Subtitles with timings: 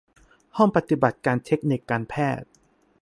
[0.57, 2.47] ห้องปฏิบัติการเทคนิคการแพทย์